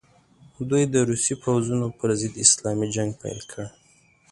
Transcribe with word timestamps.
دوی 0.69 0.83
د 0.93 0.95
روسي 1.09 1.35
پوځونو 1.43 1.87
پر 1.97 2.09
ضد 2.21 2.33
اسلامي 2.45 2.87
جنګ 2.95 3.11
پیل 3.21 3.39
کړي. 3.51 3.67